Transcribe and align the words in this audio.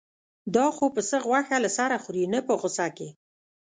دا 0.55 0.65
خو 0.75 0.85
پسه 0.95 1.17
غوښه 1.25 1.57
له 1.63 1.69
سره 1.77 1.95
خوري 2.03 2.23
نه 2.33 2.39
په 2.47 2.53
غوسه 2.59 2.87
کې. 2.97 3.09